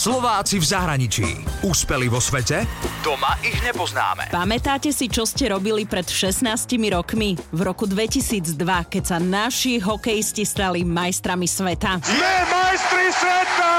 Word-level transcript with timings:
Slováci 0.00 0.56
v 0.56 0.64
zahraničí. 0.64 1.28
Úspeli 1.60 2.08
vo 2.08 2.24
svete? 2.24 2.64
Doma 3.04 3.36
ich 3.44 3.60
nepoznáme. 3.60 4.32
Pamätáte 4.32 4.96
si, 4.96 5.12
čo 5.12 5.28
ste 5.28 5.52
robili 5.52 5.84
pred 5.84 6.08
16 6.08 6.40
rokmi? 6.88 7.36
V 7.52 7.60
roku 7.60 7.84
2002, 7.84 8.56
keď 8.88 9.02
sa 9.04 9.20
naši 9.20 9.76
hokejisti 9.76 10.48
stali 10.48 10.88
majstrami 10.88 11.44
sveta. 11.44 12.00
Sme 12.00 12.32
majstri 12.48 13.12
sveta! 13.12 13.72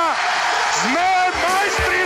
Sme 0.86 1.10
majstri 1.42 2.01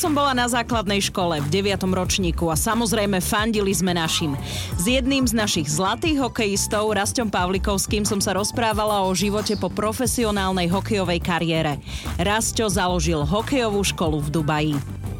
som 0.00 0.16
bola 0.16 0.32
na 0.32 0.48
základnej 0.48 1.04
škole 1.04 1.44
v 1.44 1.60
9. 1.60 1.84
ročníku 1.84 2.48
a 2.48 2.56
samozrejme 2.56 3.20
fandili 3.20 3.68
sme 3.76 3.92
našim. 3.92 4.32
S 4.80 4.88
jedným 4.88 5.28
z 5.28 5.36
našich 5.36 5.68
zlatých 5.68 6.24
hokejistov, 6.24 6.96
Rastom 6.96 7.28
Pavlikovským, 7.28 8.08
som 8.08 8.16
sa 8.16 8.32
rozprávala 8.32 9.04
o 9.04 9.12
živote 9.12 9.60
po 9.60 9.68
profesionálnej 9.68 10.72
hokejovej 10.72 11.20
kariére. 11.20 11.76
Rasto 12.16 12.64
založil 12.72 13.28
hokejovú 13.28 13.84
školu 13.84 14.24
v 14.24 14.28
Dubaji. 14.32 14.76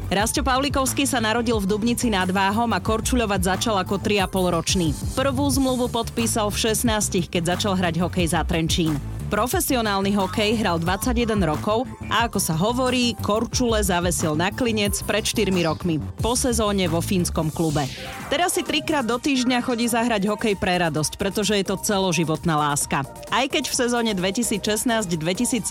Rasto 0.09 0.41
Pavlikovský 0.41 1.05
sa 1.05 1.21
narodil 1.21 1.61
v 1.61 1.69
Dubnici 1.69 2.09
nad 2.09 2.33
Váhom 2.33 2.73
a 2.73 2.81
korčuľovať 2.81 3.41
začal 3.53 3.77
ako 3.85 4.01
3,5 4.01 4.33
ročný. 4.49 4.87
Prvú 5.13 5.45
zmluvu 5.45 5.93
podpísal 5.93 6.49
v 6.49 6.57
16, 6.73 7.29
keď 7.29 7.53
začal 7.53 7.77
hrať 7.77 8.01
hokej 8.01 8.33
za 8.33 8.41
Trenčín. 8.41 8.97
Profesionálny 9.31 10.11
hokej 10.11 10.59
hral 10.59 10.75
21 10.75 11.39
rokov 11.47 11.87
a 12.11 12.27
ako 12.27 12.35
sa 12.35 12.51
hovorí, 12.51 13.15
Korčule 13.23 13.79
zavesil 13.79 14.35
na 14.35 14.51
klinec 14.51 14.99
pred 15.07 15.23
4 15.23 15.47
rokmi, 15.63 16.03
po 16.19 16.35
sezóne 16.35 16.83
vo 16.91 16.99
fínskom 16.99 17.47
klube. 17.47 17.87
Teraz 18.27 18.59
si 18.59 18.61
trikrát 18.67 19.07
do 19.07 19.15
týždňa 19.15 19.63
chodí 19.63 19.87
zahrať 19.87 20.27
hokej 20.27 20.59
pre 20.59 20.83
radosť, 20.83 21.15
pretože 21.15 21.55
je 21.55 21.63
to 21.63 21.79
celoživotná 21.79 22.59
láska. 22.59 23.07
Aj 23.31 23.47
keď 23.47 23.71
v 23.71 23.79
sezóne 23.79 24.11
2016-2017 24.19 25.63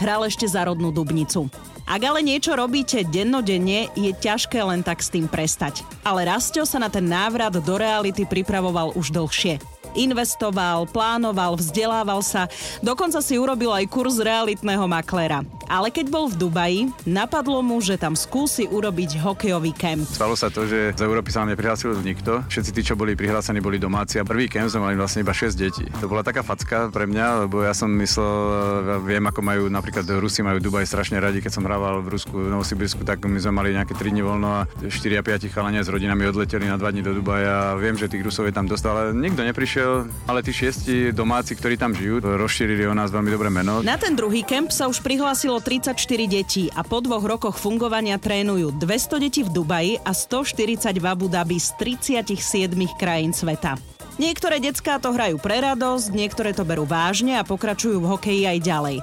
hral 0.00 0.24
ešte 0.24 0.48
za 0.48 0.64
rodnú 0.64 0.96
Dubnicu. 0.96 1.52
Ak 1.84 2.00
ale 2.00 2.24
niečo 2.24 2.56
robíte 2.56 3.04
dennodenne, 3.04 3.92
je 3.92 4.16
ťažké 4.16 4.64
len 4.64 4.80
tak 4.80 5.04
s 5.04 5.12
tým 5.12 5.28
prestať. 5.28 5.84
Ale 6.08 6.24
Rastio 6.24 6.64
sa 6.64 6.80
na 6.80 6.88
ten 6.88 7.04
návrat 7.04 7.52
do 7.52 7.74
reality 7.76 8.24
pripravoval 8.24 8.96
už 8.96 9.12
dlhšie. 9.12 9.60
Investoval, 9.94 10.88
plánoval, 10.88 11.56
vzdelával 11.56 12.24
sa, 12.24 12.48
dokonca 12.80 13.20
si 13.20 13.36
urobil 13.36 13.72
aj 13.72 13.84
kurz 13.92 14.18
realitného 14.20 14.84
makléra. 14.88 15.44
Ale 15.72 15.88
keď 15.88 16.12
bol 16.12 16.28
v 16.28 16.36
Dubaji, 16.36 16.80
napadlo 17.08 17.64
mu, 17.64 17.80
že 17.80 17.96
tam 17.96 18.12
skúsi 18.12 18.68
urobiť 18.68 19.16
hokejový 19.24 19.72
kemp. 19.72 20.04
Stalo 20.04 20.36
sa 20.36 20.52
to, 20.52 20.68
že 20.68 20.92
z 20.92 21.00
Európy 21.00 21.32
sa 21.32 21.40
nám 21.40 21.56
neprihlásil 21.56 21.96
nikto. 22.04 22.44
Všetci 22.44 22.70
tí, 22.76 22.84
čo 22.84 22.92
boli 22.92 23.16
prihlásení, 23.16 23.64
boli 23.64 23.80
domáci 23.80 24.20
a 24.20 24.28
prvý 24.28 24.52
kemp 24.52 24.68
sme 24.68 24.92
mali 24.92 25.00
vlastne 25.00 25.24
iba 25.24 25.32
6 25.32 25.56
detí. 25.56 25.88
To 26.04 26.12
bola 26.12 26.20
taká 26.20 26.44
facka 26.44 26.92
pre 26.92 27.08
mňa, 27.08 27.48
lebo 27.48 27.64
ja 27.64 27.72
som 27.72 27.88
myslel, 27.88 29.00
viem 29.08 29.24
ako 29.24 29.40
majú 29.40 29.62
napríklad 29.72 30.04
Rusi 30.20 30.44
majú 30.44 30.60
Dubaj 30.60 30.84
strašne 30.84 31.16
radi, 31.16 31.40
keď 31.40 31.56
som 31.56 31.64
hrával 31.64 32.04
v 32.04 32.20
Rusku, 32.20 32.36
v 32.36 32.52
Novosibirsku, 32.52 33.00
tak 33.08 33.24
my 33.24 33.40
sme 33.40 33.56
mali 33.56 33.72
nejaké 33.72 33.96
3 33.96 34.12
dní 34.12 34.20
voľno 34.20 34.52
a 34.52 34.68
4 34.84 34.92
a 34.92 35.22
5 35.24 35.48
chalania 35.48 35.80
s 35.80 35.88
rodinami 35.88 36.28
odleteli 36.28 36.68
na 36.68 36.76
2 36.76 36.84
dní 36.84 37.00
do 37.00 37.16
Dubaja. 37.16 37.80
Viem, 37.80 37.96
že 37.96 38.12
tých 38.12 38.20
Rusov 38.20 38.44
je 38.44 38.52
tam 38.52 38.68
dosť, 38.68 38.84
ale 38.92 39.02
nikto 39.16 39.40
neprišiel, 39.40 40.04
ale 40.28 40.44
tí 40.44 40.52
šiesti 40.52 41.16
domáci, 41.16 41.56
ktorí 41.56 41.80
tam 41.80 41.96
žijú, 41.96 42.20
rozšírili 42.20 42.84
o 42.84 42.92
nás 42.92 43.08
veľmi 43.08 43.32
dobré 43.32 43.48
meno. 43.48 43.80
Na 43.80 43.96
ten 43.96 44.12
druhý 44.12 44.44
kemp 44.44 44.68
sa 44.68 44.84
už 44.84 45.00
prihlásilo 45.00 45.61
34 45.62 45.96
detí 46.26 46.68
a 46.74 46.82
po 46.82 46.98
dvoch 46.98 47.22
rokoch 47.22 47.56
fungovania 47.56 48.18
trénujú 48.18 48.74
200 48.76 49.22
detí 49.22 49.40
v 49.46 49.50
Dubaji 49.54 50.02
a 50.02 50.10
140 50.10 50.92
v 50.98 51.06
Abu 51.06 51.30
Dhabi 51.30 51.56
z 51.56 51.72
37 51.78 52.74
krajín 52.98 53.30
sveta. 53.30 53.78
Niektoré 54.20 54.60
decká 54.60 55.00
to 55.00 55.16
hrajú 55.16 55.40
pre 55.40 55.64
radosť, 55.64 56.12
niektoré 56.12 56.52
to 56.52 56.68
berú 56.68 56.84
vážne 56.84 57.40
a 57.40 57.46
pokračujú 57.46 57.96
v 57.96 58.10
hokeji 58.12 58.42
aj 58.44 58.58
ďalej. 58.60 58.96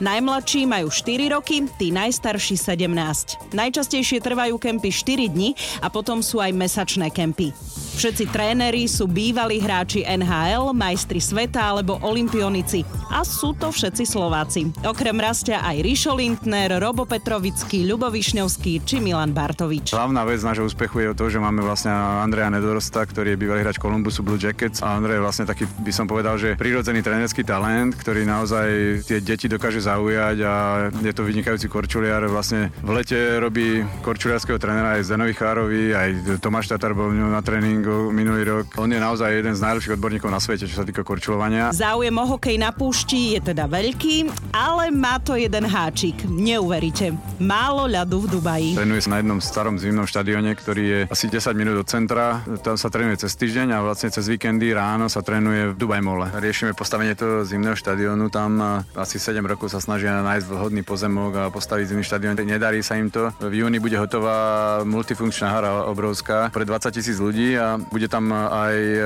Najmladší 0.00 0.66
majú 0.66 0.90
4 0.90 1.30
roky, 1.30 1.70
tí 1.78 1.94
najstarší 1.94 2.58
17. 2.58 3.54
Najčastejšie 3.54 4.18
trvajú 4.18 4.58
kempy 4.58 4.90
4 4.90 5.30
dni 5.30 5.54
a 5.84 5.92
potom 5.92 6.18
sú 6.18 6.42
aj 6.42 6.50
mesačné 6.50 7.14
kempy. 7.14 7.54
Všetci 7.94 8.26
tréneri 8.34 8.90
sú 8.90 9.06
bývalí 9.06 9.62
hráči 9.62 10.02
NHL, 10.02 10.74
majstri 10.74 11.22
sveta 11.22 11.62
alebo 11.62 12.02
olimpionici. 12.02 12.82
A 13.14 13.22
sú 13.22 13.54
to 13.54 13.70
všetci 13.70 14.02
Slováci. 14.02 14.66
Okrem 14.82 15.14
rastia 15.14 15.62
aj 15.62 15.78
Rišo 15.78 16.18
Lindner, 16.18 16.74
Robo 16.82 17.06
Petrovický, 17.06 17.86
Ľubo 17.86 18.10
či 18.10 18.96
Milan 18.98 19.30
Bartovič. 19.30 19.94
Hlavná 19.94 20.26
vec 20.26 20.42
nášho 20.42 20.66
úspechu 20.66 21.06
je 21.06 21.14
to, 21.14 21.30
že 21.30 21.38
máme 21.38 21.62
vlastne 21.62 21.94
Andreja 21.94 22.50
Nedorosta, 22.50 23.06
ktorý 23.06 23.38
je 23.38 23.40
bývalý 23.46 23.62
hráč 23.62 23.78
Columbusu 23.78 24.26
Blue 24.26 24.42
Jackets. 24.42 24.82
A 24.82 24.98
Andrej 24.98 25.22
je 25.22 25.22
vlastne 25.22 25.46
taký, 25.46 25.70
by 25.86 25.92
som 25.94 26.10
povedal, 26.10 26.34
že 26.34 26.58
prirodzený 26.58 26.98
trénerský 26.98 27.46
talent, 27.46 27.94
ktorý 27.94 28.26
naozaj 28.26 29.06
tie 29.06 29.22
deti 29.22 29.46
dokáže 29.46 29.78
zaujať 29.78 30.36
a 30.42 30.52
je 30.90 31.12
to 31.14 31.22
vynikajúci 31.22 31.70
korčuliar. 31.70 32.26
Vlastne 32.26 32.74
v 32.82 32.90
lete 32.90 33.38
robí 33.38 33.86
korčuliarského 34.02 34.58
trénera 34.58 34.98
aj 34.98 35.06
Zenovi 35.06 35.32
Chárovi, 35.38 35.94
aj 35.94 36.42
Tomáš 36.42 36.74
Tatar 36.74 36.98
bol 36.98 37.14
na 37.14 37.38
tréningu 37.84 38.12
minulý 38.12 38.42
rok. 38.48 38.66
On 38.80 38.88
je 38.88 38.96
naozaj 38.96 39.28
jeden 39.28 39.52
z 39.52 39.60
najlepších 39.60 39.94
odborníkov 40.00 40.30
na 40.32 40.40
svete, 40.40 40.64
čo 40.64 40.80
sa 40.80 40.84
týka 40.88 41.04
korčulovania. 41.04 41.68
Záujem 41.76 42.16
o 42.16 42.24
hokej 42.24 42.56
na 42.56 42.72
púšti 42.72 43.36
je 43.36 43.52
teda 43.52 43.68
veľký, 43.68 44.32
ale 44.56 44.88
má 44.88 45.20
to 45.20 45.36
jeden 45.36 45.68
háčik. 45.68 46.24
Neuveríte. 46.24 47.12
Málo 47.36 47.84
ľadu 47.84 48.24
v 48.24 48.26
Dubaji. 48.38 48.70
Trénuje 48.78 49.04
sa 49.04 49.10
na 49.12 49.18
jednom 49.20 49.40
starom 49.44 49.76
zimnom 49.76 50.08
štadióne, 50.08 50.56
ktorý 50.56 50.82
je 50.82 51.00
asi 51.12 51.28
10 51.28 51.52
minút 51.52 51.84
od 51.84 51.86
centra. 51.88 52.40
Tam 52.64 52.80
sa 52.80 52.88
trénuje 52.88 53.20
cez 53.20 53.36
týždeň 53.36 53.76
a 53.76 53.78
vlastne 53.84 54.08
cez 54.08 54.24
víkendy 54.24 54.72
ráno 54.72 55.12
sa 55.12 55.20
trénuje 55.20 55.74
v 55.74 55.76
Dubaj 55.76 56.00
Mole. 56.00 56.32
Riešime 56.32 56.72
postavenie 56.72 57.12
toho 57.12 57.44
zimného 57.44 57.76
štadiónu. 57.76 58.32
Tam 58.32 58.82
asi 58.96 59.20
7 59.20 59.44
rokov 59.44 59.68
sa 59.68 59.80
snažia 59.82 60.24
nájsť 60.24 60.46
vhodný 60.48 60.80
pozemok 60.80 61.32
a 61.36 61.42
postaviť 61.52 61.92
zimný 61.92 62.04
štadión. 62.06 62.32
Nedarí 62.40 62.80
sa 62.80 62.96
im 62.96 63.12
to. 63.12 63.28
V 63.40 63.64
júni 63.64 63.76
bude 63.76 63.96
hotová 64.00 64.80
multifunkčná 64.86 65.48
hra 65.52 65.70
obrovská 65.90 66.48
pre 66.54 66.62
20 66.62 66.94
tisíc 66.94 67.18
ľudí 67.18 67.58
a 67.58 67.73
bude 67.78 68.08
tam 68.10 68.32
aj 68.34 68.76
e, 68.76 69.00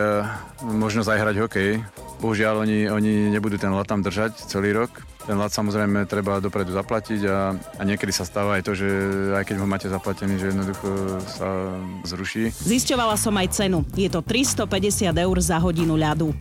možnosť 0.65 1.09
aj 1.09 1.19
hrať 1.21 1.37
hokej. 1.45 1.71
Bohužiaľ, 2.19 2.67
oni, 2.67 2.91
oni 2.91 3.31
nebudú 3.31 3.59
ten 3.61 3.71
lat 3.71 3.87
tam 3.87 4.03
držať 4.03 4.35
celý 4.51 4.75
rok. 4.75 4.91
Ten 5.29 5.37
lat 5.37 5.53
samozrejme 5.53 6.09
treba 6.09 6.41
dopredu 6.41 6.73
zaplatiť 6.73 7.21
a, 7.29 7.53
a 7.53 7.83
niekedy 7.85 8.11
sa 8.11 8.25
stáva 8.25 8.57
aj 8.57 8.63
to, 8.65 8.73
že 8.73 8.89
aj 9.37 9.45
keď 9.45 9.57
ho 9.61 9.67
máte 9.69 9.87
zaplatený, 9.87 10.41
že 10.41 10.51
jednoducho 10.51 10.89
sa 11.29 11.79
zruší. 12.09 12.49
Zisťovala 12.49 13.15
som 13.21 13.37
aj 13.37 13.53
cenu. 13.53 13.85
Je 13.93 14.09
to 14.09 14.25
350 14.25 15.13
eur 15.13 15.37
za 15.39 15.61
hodinu 15.61 16.01
ľadu. 16.01 16.33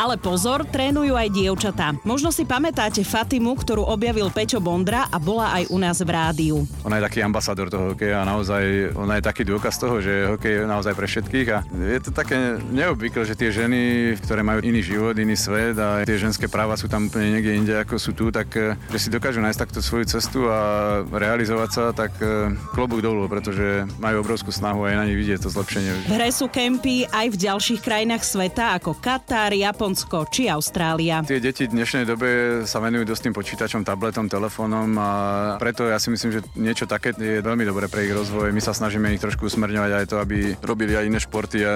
Ale 0.00 0.16
pozor, 0.16 0.64
trénujú 0.64 1.12
aj 1.12 1.28
dievčatá. 1.28 1.92
Možno 2.08 2.32
si 2.32 2.48
pamätáte 2.48 3.04
Fatimu, 3.04 3.52
ktorú 3.52 3.84
objavil 3.84 4.32
Peťo 4.32 4.56
Bondra 4.56 5.04
a 5.12 5.20
bola 5.20 5.52
aj 5.60 5.68
u 5.68 5.76
nás 5.76 6.00
v 6.00 6.08
rádiu. 6.08 6.64
Ona 6.88 6.96
je 6.96 7.04
taký 7.04 7.20
ambasador 7.20 7.68
toho 7.68 7.92
hokeja 7.92 8.24
a 8.24 8.24
naozaj 8.24 8.96
ona 8.96 9.20
je 9.20 9.28
taký 9.28 9.44
dôkaz 9.44 9.76
toho, 9.76 10.00
že 10.00 10.24
hokej 10.24 10.56
je 10.56 10.60
naozaj 10.64 10.96
pre 10.96 11.04
všetkých 11.04 11.46
a 11.52 11.58
je 11.68 12.00
to 12.00 12.16
také 12.16 12.56
neobvyklé, 12.72 13.28
že 13.28 13.36
tie 13.36 13.52
ženy, 13.52 14.16
ktoré 14.24 14.40
majú 14.40 14.64
iný 14.64 14.80
život, 14.80 15.12
iný 15.20 15.36
svet 15.36 15.76
a 15.76 16.00
tie 16.08 16.16
ženské 16.16 16.48
práva 16.48 16.80
sú 16.80 16.88
tam 16.88 17.12
úplne 17.12 17.36
niekde 17.36 17.52
inde 17.60 17.74
ako 17.76 18.00
sú 18.00 18.16
tu, 18.16 18.32
tak 18.32 18.48
eh, 18.56 18.72
že 18.88 18.98
si 19.04 19.08
dokážu 19.12 19.44
nájsť 19.44 19.60
takto 19.60 19.84
svoju 19.84 20.08
cestu 20.08 20.48
a 20.48 20.58
realizovať 21.04 21.70
sa, 21.76 21.84
tak 21.92 22.16
eh, 22.24 22.56
klobúk 22.72 23.04
dolu, 23.04 23.28
pretože 23.28 23.84
majú 24.00 24.24
obrovskú 24.24 24.48
snahu 24.48 24.88
a 24.88 24.88
je 24.88 24.96
na 24.96 25.04
nich 25.04 25.20
vidieť 25.20 25.44
to 25.44 25.52
zlepšenie. 25.52 26.08
V 26.08 26.16
hre 26.16 26.32
sú 26.32 26.48
kempy 26.48 27.04
aj 27.12 27.26
v 27.28 27.36
ďalších 27.36 27.84
krajinách 27.84 28.24
sveta 28.24 28.80
ako 28.80 28.96
Katar, 28.96 29.52
Japon, 29.52 29.89
Japonsko 29.90 30.30
či 30.30 30.46
Austrália. 30.46 31.18
Tie 31.26 31.42
deti 31.42 31.66
v 31.66 31.74
dnešnej 31.74 32.06
dobe 32.06 32.62
sa 32.62 32.78
venujú 32.78 33.10
dosť 33.10 33.22
tým 33.26 33.34
počítačom, 33.34 33.82
tabletom, 33.82 34.30
telefónom 34.30 34.86
a 35.02 35.10
preto 35.58 35.82
ja 35.90 35.98
si 35.98 36.14
myslím, 36.14 36.30
že 36.30 36.46
niečo 36.54 36.86
také 36.86 37.10
je 37.10 37.42
veľmi 37.42 37.66
dobré 37.66 37.90
pre 37.90 38.06
ich 38.06 38.14
rozvoj. 38.14 38.54
My 38.54 38.62
sa 38.62 38.70
snažíme 38.70 39.10
ich 39.10 39.18
trošku 39.18 39.50
usmerňovať 39.50 39.90
aj 39.90 40.06
to, 40.06 40.22
aby 40.22 40.54
robili 40.62 40.94
aj 40.94 41.10
iné 41.10 41.18
športy, 41.18 41.66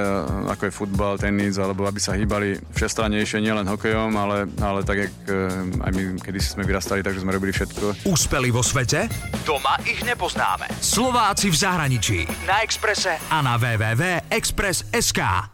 ako 0.46 0.62
je 0.62 0.76
futbal, 0.78 1.18
tenis, 1.18 1.58
alebo 1.58 1.90
aby 1.90 1.98
sa 1.98 2.14
hýbali 2.14 2.54
všestranejšie, 2.78 3.42
nielen 3.42 3.66
hokejom, 3.66 4.14
ale, 4.14 4.46
ale 4.62 4.86
tak, 4.86 5.10
jak 5.10 5.14
eh, 5.34 5.82
aj 5.82 5.90
my 5.90 6.02
kedy 6.22 6.38
sme 6.38 6.62
vyrastali, 6.62 7.02
takže 7.02 7.18
sme 7.18 7.34
robili 7.34 7.50
všetko. 7.50 8.06
Úspeli 8.06 8.54
vo 8.54 8.62
svete? 8.62 9.10
Doma 9.42 9.74
ich 9.82 10.06
nepoznáme. 10.06 10.70
Slováci 10.78 11.50
v 11.50 11.56
zahraničí. 11.58 12.30
Na 12.46 12.62
Exprese 12.62 13.18
a 13.26 13.42
na 13.42 13.58
www.express.sk. 13.58 15.53